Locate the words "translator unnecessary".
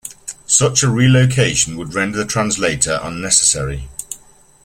2.25-3.87